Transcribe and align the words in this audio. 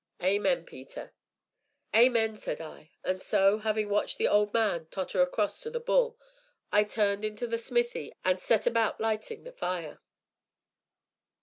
Amen, 0.23 0.65
Peter!" 0.65 1.13
"Amen!" 1.93 2.35
said 2.35 2.59
I. 2.59 2.89
And 3.03 3.21
so, 3.21 3.59
having 3.59 3.87
watched 3.87 4.17
the 4.17 4.27
old 4.27 4.51
man 4.51 4.87
totter 4.87 5.21
across 5.21 5.61
to 5.61 5.69
"The 5.69 5.79
Bull," 5.79 6.17
I 6.71 6.85
turned 6.85 7.23
into 7.23 7.45
the 7.45 7.59
smithy 7.59 8.11
and, 8.25 8.39
set 8.39 8.65
about 8.65 8.99
lighting 8.99 9.43
the 9.43 9.51
fire. 9.51 10.01